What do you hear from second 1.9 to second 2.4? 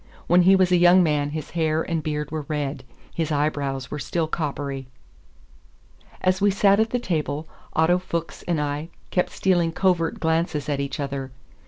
beard